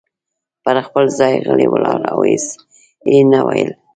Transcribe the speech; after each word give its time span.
پر 0.63 0.77
خپل 0.87 1.05
ځای 1.19 1.33
غلی 1.47 1.67
ولاړ 1.69 1.99
و 2.03 2.07
او 2.13 2.19
هیڅ 2.29 2.45
یې 3.11 3.17
نه 3.31 3.39
ویل. 3.47 3.71